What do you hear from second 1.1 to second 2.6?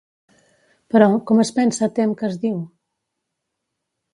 com es pensa Tem que es diu?